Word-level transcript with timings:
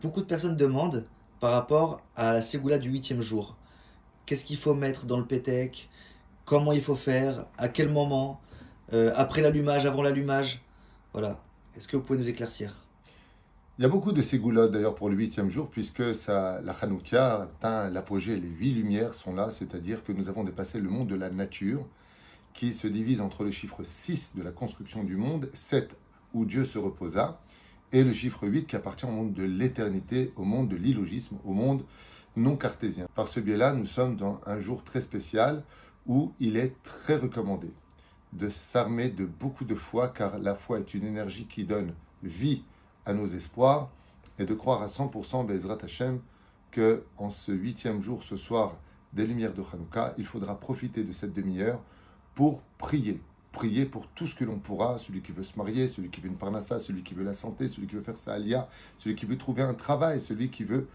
Beaucoup 0.00 0.20
de 0.20 0.26
personnes 0.26 0.56
demandent 0.56 1.06
par 1.40 1.52
rapport 1.52 2.02
à 2.14 2.32
la 2.32 2.42
Ségoula 2.42 2.78
du 2.78 2.88
huitième 2.90 3.20
jour. 3.20 3.56
Qu'est-ce 4.26 4.44
qu'il 4.44 4.56
faut 4.56 4.74
mettre 4.74 5.06
dans 5.06 5.18
le 5.18 5.24
pétec 5.24 5.88
Comment 6.44 6.72
il 6.72 6.82
faut 6.82 6.96
faire? 6.96 7.46
À 7.56 7.68
quel 7.68 7.88
moment? 7.88 8.40
Euh, 8.92 9.12
Après 9.16 9.42
l'allumage 9.42 9.86
Avant 9.86 10.02
l'allumage? 10.02 10.62
Voilà. 11.12 11.40
Est-ce 11.76 11.88
que 11.88 11.96
vous 11.96 12.02
pouvez 12.02 12.18
nous 12.18 12.28
éclaircir? 12.28 12.74
Il 13.78 13.82
y 13.82 13.84
a 13.84 13.88
beaucoup 13.88 14.12
de 14.12 14.22
ségoulottes 14.22 14.72
d'ailleurs 14.72 14.94
pour 14.94 15.08
le 15.08 15.16
huitième 15.16 15.50
jour, 15.50 15.68
puisque 15.68 16.14
ça, 16.14 16.60
la 16.62 16.72
Hanouka 16.72 17.42
atteint 17.42 17.90
l'apogée, 17.90 18.36
les 18.36 18.48
huit 18.48 18.72
lumières 18.72 19.14
sont 19.14 19.34
là, 19.34 19.50
c'est-à-dire 19.50 20.02
que 20.04 20.12
nous 20.12 20.28
avons 20.28 20.42
dépassé 20.44 20.80
le 20.80 20.88
monde 20.88 21.08
de 21.08 21.14
la 21.14 21.30
nature, 21.30 21.86
qui 22.54 22.72
se 22.72 22.88
divise 22.88 23.20
entre 23.20 23.44
le 23.44 23.50
chiffre 23.52 23.82
6 23.84 24.36
de 24.36 24.42
la 24.42 24.50
construction 24.50 25.04
du 25.04 25.16
monde, 25.16 25.48
7 25.54 25.96
où 26.34 26.44
Dieu 26.44 26.64
se 26.64 26.78
reposa, 26.78 27.40
et 27.92 28.04
le 28.04 28.12
chiffre 28.12 28.46
8 28.46 28.66
qui 28.66 28.76
appartient 28.76 29.06
au 29.06 29.10
monde 29.10 29.32
de 29.32 29.42
l'éternité, 29.42 30.32
au 30.36 30.44
monde 30.44 30.68
de 30.68 30.76
l'illogisme, 30.76 31.36
au 31.44 31.52
monde 31.52 31.84
non 32.36 32.56
cartésien. 32.56 33.06
Par 33.14 33.28
ce 33.28 33.40
biais-là, 33.40 33.72
nous 33.72 33.86
sommes 33.86 34.16
dans 34.16 34.40
un 34.46 34.58
jour 34.58 34.84
très 34.84 35.00
spécial 35.00 35.64
où 36.06 36.32
il 36.40 36.56
est 36.56 36.74
très 36.82 37.16
recommandé 37.16 37.70
de 38.32 38.48
s'armer 38.48 39.08
de 39.08 39.24
beaucoup 39.24 39.64
de 39.64 39.74
foi, 39.74 40.08
car 40.08 40.38
la 40.38 40.54
foi 40.54 40.80
est 40.80 40.94
une 40.94 41.06
énergie 41.06 41.46
qui 41.46 41.64
donne 41.64 41.94
vie 42.22 42.62
à 43.06 43.14
nos 43.14 43.26
espoirs, 43.26 43.90
et 44.38 44.44
de 44.44 44.54
croire 44.54 44.82
à 44.82 44.86
100% 44.86 45.46
Bezrat 45.46 45.78
Hashem 45.82 46.20
que 46.70 47.04
en 47.16 47.30
ce 47.30 47.52
huitième 47.52 48.02
jour, 48.02 48.22
ce 48.22 48.36
soir 48.36 48.76
des 49.12 49.26
lumières 49.26 49.54
de 49.54 49.62
Hanouka, 49.72 50.14
il 50.18 50.26
faudra 50.26 50.60
profiter 50.60 51.02
de 51.02 51.12
cette 51.12 51.32
demi-heure 51.32 51.80
pour 52.34 52.62
prier, 52.76 53.20
prier 53.52 53.86
pour 53.86 54.06
tout 54.08 54.26
ce 54.26 54.34
que 54.34 54.44
l'on 54.44 54.58
pourra, 54.58 54.98
celui 54.98 55.22
qui 55.22 55.32
veut 55.32 55.42
se 55.42 55.56
marier, 55.56 55.88
celui 55.88 56.10
qui 56.10 56.20
veut 56.20 56.28
une 56.28 56.36
parnassa, 56.36 56.78
celui 56.78 57.02
qui 57.02 57.14
veut 57.14 57.24
la 57.24 57.34
santé, 57.34 57.68
celui 57.68 57.86
qui 57.86 57.94
veut 57.94 58.02
faire 58.02 58.16
sa 58.16 58.34
alia, 58.34 58.68
celui 58.98 59.16
qui 59.16 59.26
veut 59.26 59.38
trouver 59.38 59.62
un 59.62 59.74
travail, 59.74 60.20
celui 60.20 60.50
qui 60.50 60.64
veut 60.64 60.88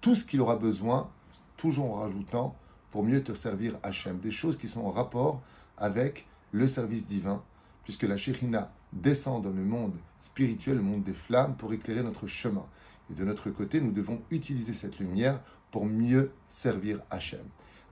tout 0.00 0.14
ce 0.14 0.24
qu'il 0.24 0.40
aura 0.40 0.56
besoin, 0.56 1.10
toujours 1.56 1.92
en 1.92 2.00
rajoutant 2.00 2.56
pour 2.90 3.04
mieux 3.04 3.22
te 3.22 3.34
servir 3.34 3.78
Hachem. 3.82 4.18
Des 4.18 4.30
choses 4.30 4.56
qui 4.56 4.68
sont 4.68 4.82
en 4.82 4.90
rapport 4.90 5.42
avec 5.76 6.26
le 6.52 6.68
service 6.68 7.06
divin, 7.06 7.42
puisque 7.84 8.04
la 8.04 8.16
Shekhinah 8.16 8.72
descend 8.92 9.42
dans 9.42 9.50
le 9.50 9.64
monde 9.64 9.94
spirituel, 10.20 10.76
le 10.76 10.82
monde 10.82 11.02
des 11.02 11.14
flammes, 11.14 11.56
pour 11.56 11.72
éclairer 11.72 12.02
notre 12.02 12.26
chemin. 12.26 12.64
Et 13.10 13.14
de 13.14 13.24
notre 13.24 13.50
côté, 13.50 13.80
nous 13.80 13.92
devons 13.92 14.22
utiliser 14.30 14.72
cette 14.72 14.98
lumière 14.98 15.40
pour 15.70 15.84
mieux 15.84 16.32
servir 16.48 17.00
Hachem. 17.10 17.44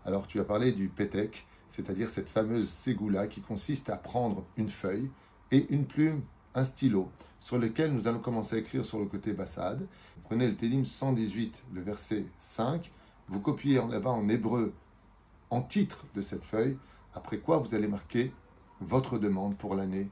Alors, 0.05 0.27
tu 0.27 0.41
as 0.41 0.45
parlé 0.45 0.73
du 0.73 0.89
Pétek, 0.89 1.47
c'est-à-dire 1.73 2.11
cette 2.11 2.29
fameuse 2.29 2.69
ségoula 2.69 3.27
qui 3.27 3.41
consiste 3.41 3.89
à 3.89 3.97
prendre 3.97 4.45
une 4.59 4.69
feuille 4.69 5.11
et 5.51 5.67
une 5.73 5.87
plume, 5.87 6.21
un 6.55 6.65
stylo, 6.65 7.09
sur 7.41 7.57
lequel 7.59 7.95
nous 7.95 8.07
allons 8.07 8.19
commencer 8.19 8.57
à 8.57 8.59
écrire 8.59 8.85
sur 8.85 8.99
le 8.99 9.07
côté 9.07 9.33
Bassad. 9.33 9.87
Prenez 10.25 10.49
le 10.49 10.55
Télim 10.55 10.85
118, 10.85 11.63
le 11.73 11.81
verset 11.81 12.27
5, 12.37 12.93
vous 13.29 13.41
copiez 13.41 13.77
là-bas 13.77 14.11
en 14.11 14.29
hébreu 14.29 14.75
en 15.49 15.63
titre 15.63 16.05
de 16.15 16.21
cette 16.21 16.45
feuille, 16.45 16.77
après 17.15 17.39
quoi 17.39 17.57
vous 17.57 17.75
allez 17.75 17.89
marquer 17.89 18.35
votre 18.83 19.19
demande 19.19 19.57
pour 19.57 19.75
l'année. 19.75 20.11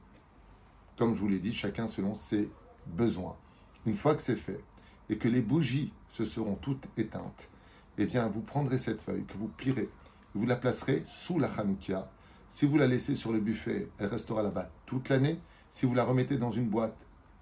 Comme 0.97 1.15
je 1.15 1.21
vous 1.21 1.29
l'ai 1.29 1.41
dit, 1.41 1.53
chacun 1.53 1.87
selon 1.87 2.15
ses 2.15 2.49
besoins. 2.87 3.37
Une 3.85 3.97
fois 3.97 4.15
que 4.15 4.23
c'est 4.23 4.37
fait 4.37 4.65
et 5.11 5.19
que 5.19 5.29
les 5.29 5.43
bougies 5.43 5.93
se 6.11 6.25
seront 6.25 6.55
toutes 6.55 6.89
éteintes, 6.97 7.51
eh 7.99 8.07
bien 8.07 8.29
vous 8.29 8.41
prendrez 8.41 8.79
cette 8.79 9.03
feuille 9.03 9.27
que 9.27 9.37
vous 9.37 9.49
plierez 9.49 9.91
vous 10.35 10.47
la 10.47 10.57
placerez 10.57 11.03
sous 11.07 11.39
la 11.39 11.49
Hanoukia. 11.49 12.11
Si 12.51 12.67
vous 12.67 12.79
la 12.79 12.87
laissez 12.87 13.15
sur 13.15 13.33
le 13.33 13.41
buffet, 13.41 13.89
elle 13.99 14.07
restera 14.07 14.43
là-bas 14.43 14.71
toute 14.87 15.09
l'année. 15.09 15.39
Si 15.71 15.87
vous 15.87 15.95
la 15.95 16.05
remettez 16.05 16.37
dans 16.37 16.51
une 16.51 16.69
boîte, 16.69 16.97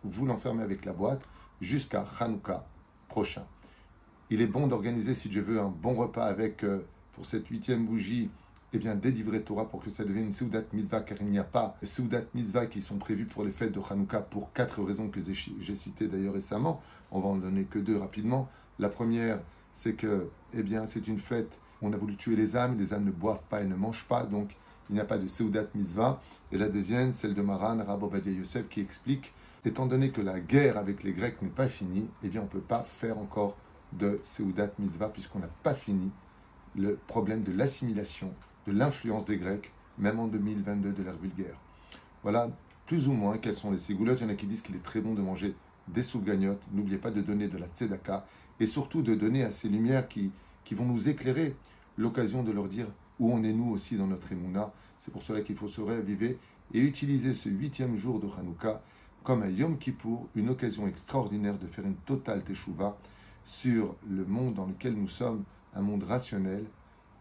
vous 0.05 0.27
l'enfermez 0.27 0.63
avec 0.63 0.85
la 0.85 0.93
boîte 0.93 1.23
jusqu'à 1.61 2.07
Hanouka 2.21 2.67
prochain. 3.09 3.45
Il 4.31 4.41
est 4.43 4.47
bon 4.47 4.67
d'organiser, 4.67 5.15
si 5.15 5.33
je 5.33 5.41
veux, 5.41 5.59
un 5.59 5.69
bon 5.69 5.95
repas 5.95 6.27
avec, 6.27 6.63
euh, 6.63 6.87
pour 7.15 7.25
cette 7.25 7.49
huitième 7.49 7.87
bougie, 7.87 8.31
eh 8.75 8.79
bien, 8.79 8.95
des 8.95 9.11
livrets 9.11 9.41
Torah 9.41 9.69
pour 9.69 9.83
que 9.83 9.89
ça 9.89 10.05
devienne 10.05 10.27
une 10.27 10.35
Seudat 10.35 10.63
Mitzvah, 10.75 11.01
car 11.01 11.17
il 11.23 11.29
n'y 11.29 11.39
a 11.39 11.45
pas 11.45 11.77
de 11.81 11.87
Seudat 11.87 12.23
Mitzvah 12.35 12.67
qui 12.67 12.83
sont 12.83 12.99
prévus 12.99 13.25
pour 13.25 13.45
les 13.45 13.53
fêtes 13.53 13.73
de 13.73 13.81
Hanouka 13.81 14.21
pour 14.21 14.53
quatre 14.53 14.83
raisons 14.83 15.09
que 15.09 15.21
j'ai 15.23 15.77
citées 15.77 16.07
d'ailleurs 16.07 16.35
récemment. 16.35 16.83
On 17.11 17.21
va 17.21 17.29
en 17.29 17.37
donner 17.37 17.65
que 17.65 17.79
deux 17.79 17.97
rapidement. 17.97 18.51
La 18.79 18.91
première, 18.91 19.41
c'est 19.73 19.95
que, 19.95 20.29
eh 20.53 20.63
bien, 20.63 20.85
c'est 20.85 21.09
une 21.09 21.19
fête 21.19 21.59
on 21.83 21.93
a 21.93 21.97
voulu 21.97 22.17
tuer 22.17 22.37
les 22.37 22.57
âmes, 22.57 22.77
les 22.79 22.93
âmes 22.93 23.05
ne 23.05 23.11
boivent 23.11 23.43
pas 23.49 23.63
et 23.63 23.67
ne 23.67 23.75
mangent 23.75 24.07
pas, 24.09 24.25
donc 24.25 24.57
il 24.91 24.95
n'y 24.95 25.01
a 25.01 25.05
pas 25.05 25.19
de 25.19 25.29
Seudat 25.29 25.67
Mitzvah. 25.75 26.21
Et 26.51 26.59
la 26.59 26.69
deuxième, 26.69 27.13
celle 27.13 27.35
de 27.35 27.43
Maran, 27.43 27.79
Rabobadia 27.87 28.33
Yosef, 28.33 28.69
qui 28.69 28.81
explique, 28.81 29.33
étant 29.65 29.87
donné 29.87 30.11
que 30.11 30.21
la 30.21 30.41
guerre 30.41 30.79
avec 30.79 31.03
les 31.03 31.13
Grecs 31.13 31.41
n'est 31.43 31.49
pas 31.49 31.69
finie, 31.69 32.09
eh 32.23 32.29
bien 32.29 32.41
on 32.41 32.45
ne 32.45 32.49
peut 32.49 32.61
pas 32.61 32.83
faire 32.83 33.19
encore 33.19 33.57
de 33.93 34.21
Seudat 34.25 34.71
Mitzvah, 34.79 35.09
puisqu'on 35.09 35.41
n'a 35.41 35.51
pas 35.63 35.75
fini 35.75 36.11
le 36.77 36.97
problème 37.07 37.43
de 37.43 37.53
l'assimilation, 37.53 38.33
de 38.67 38.73
l'influence 38.73 39.25
des 39.25 39.37
Grecs, 39.37 39.73
même 39.99 40.21
en 40.21 40.27
2022 40.27 40.93
de 40.93 41.03
l'ère 41.03 41.17
vulgaire. 41.17 41.57
Voilà 42.23 42.51
plus 42.87 43.09
ou 43.09 43.13
moins 43.13 43.39
quelles 43.39 43.55
sont 43.55 43.71
les 43.71 43.79
ségoulottes. 43.79 44.21
Il 44.21 44.25
y 44.25 44.27
en 44.27 44.33
a 44.33 44.35
qui 44.35 44.47
disent 44.47 44.63
qu'il 44.63 44.75
est 44.75 44.83
très 44.83 45.01
bon 45.01 45.15
de 45.15 45.21
manger 45.21 45.55
des 45.89 46.03
soufgagnottes. 46.03 46.63
N'oubliez 46.73 46.99
pas 46.99 47.11
de 47.11 47.21
donner 47.21 47.49
de 47.49 47.59
la 47.59 47.67
tzedaka 47.67 48.27
et 48.61 48.67
surtout 48.67 49.03
de 49.03 49.15
donner 49.15 49.45
à 49.45 49.51
ces 49.51 49.69
lumières 49.69 50.09
qui, 50.09 50.33
qui 50.69 50.75
vont 50.75 50.85
nous 50.85 51.09
éclairer, 51.09 51.57
l'occasion 51.97 52.43
de 52.43 52.53
leur 52.53 52.69
dire 52.69 52.89
où 53.19 53.33
on 53.33 53.43
est 53.43 53.55
nous 53.55 53.71
aussi 53.71 53.97
dans 53.97 54.07
notre 54.07 54.31
émouna. 54.33 54.71
C'est 55.01 55.11
pour 55.11 55.23
cela 55.23 55.41
qu'il 55.41 55.57
faut 55.57 55.71
se 55.71 55.81
réaviver 55.81 56.39
et 56.75 56.79
utiliser 56.79 57.33
ce 57.33 57.49
huitième 57.49 57.97
jour 57.97 58.21
de 58.21 58.27
Hanouka 58.39 58.83
comme 59.25 59.43
un 59.43 59.49
Yom 59.49 59.79
Kippour, 59.79 60.29
une 60.35 60.51
occasion 60.51 60.87
extraordinaire 60.87 61.59
de 61.59 61.67
faire 61.67 61.87
une 61.87 61.97
totale 61.97 62.45
teshuva 62.45 62.99
sur 63.47 63.97
le 64.07 64.27
monde 64.27 64.57
dans 64.57 64.67
lequel 64.67 64.93
nous 64.93 65.09
sommes, 65.09 65.43
un 65.75 65.81
monde 65.81 66.03
rationnel 66.03 66.67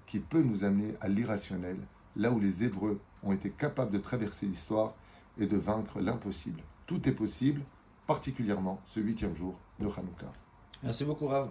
qui 0.08 0.19
peut 0.19 0.44
nous 0.44 0.66
amener 0.66 0.96
à 1.00 1.08
l'irrationnel, 1.08 1.78
là 2.18 2.31
où 2.31 2.41
les 2.41 2.66
Hébreux 2.66 3.00
ont 3.24 3.31
été 3.31 3.50
capables 3.50 3.94
de 3.94 4.00
traverser 4.00 4.46
l'histoire 4.46 4.94
et 5.40 5.46
de 5.46 5.56
vaincre 5.56 6.02
l'impossible. 6.02 6.62
Tout 6.85 7.08
est 7.08 7.14
possible, 7.14 7.62
particulièrement 8.08 8.81
ce 8.88 9.00
huitième 9.00 9.38
jour 9.38 9.58
de 9.79 9.85
Hanouka. 9.85 10.34
Merci 10.84 11.06
beaucoup, 11.06 11.28
Rav. 11.28 11.50